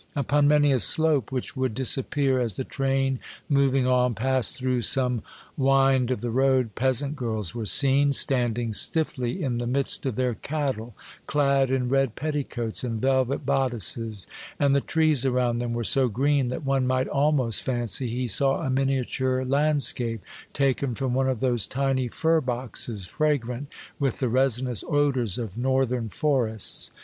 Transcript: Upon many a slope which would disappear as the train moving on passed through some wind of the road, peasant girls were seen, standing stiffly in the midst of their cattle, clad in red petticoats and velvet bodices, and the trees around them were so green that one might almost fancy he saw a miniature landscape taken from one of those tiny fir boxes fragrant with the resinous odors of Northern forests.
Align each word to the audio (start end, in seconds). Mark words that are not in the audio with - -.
Upon 0.15 0.47
many 0.47 0.71
a 0.71 0.79
slope 0.79 1.31
which 1.31 1.55
would 1.55 1.75
disappear 1.75 2.39
as 2.39 2.55
the 2.55 2.63
train 2.63 3.19
moving 3.47 3.85
on 3.85 4.15
passed 4.15 4.57
through 4.57 4.81
some 4.81 5.21
wind 5.55 6.09
of 6.09 6.21
the 6.21 6.31
road, 6.31 6.73
peasant 6.73 7.15
girls 7.15 7.53
were 7.53 7.67
seen, 7.67 8.11
standing 8.11 8.73
stiffly 8.73 9.43
in 9.43 9.59
the 9.59 9.67
midst 9.67 10.07
of 10.07 10.15
their 10.15 10.33
cattle, 10.33 10.95
clad 11.27 11.69
in 11.69 11.87
red 11.87 12.15
petticoats 12.15 12.83
and 12.83 12.99
velvet 12.99 13.45
bodices, 13.45 14.25
and 14.59 14.75
the 14.75 14.81
trees 14.81 15.23
around 15.23 15.59
them 15.59 15.71
were 15.73 15.83
so 15.83 16.07
green 16.07 16.47
that 16.47 16.65
one 16.65 16.87
might 16.87 17.07
almost 17.07 17.61
fancy 17.61 18.09
he 18.09 18.25
saw 18.25 18.63
a 18.63 18.71
miniature 18.71 19.43
landscape 19.45 20.21
taken 20.51 20.95
from 20.95 21.13
one 21.13 21.29
of 21.29 21.41
those 21.41 21.67
tiny 21.67 22.07
fir 22.07 22.41
boxes 22.41 23.05
fragrant 23.05 23.67
with 23.99 24.17
the 24.17 24.29
resinous 24.29 24.83
odors 24.89 25.37
of 25.37 25.59
Northern 25.59 26.09
forests. 26.09 26.89